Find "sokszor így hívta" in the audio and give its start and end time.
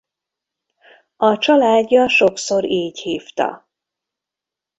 2.09-3.69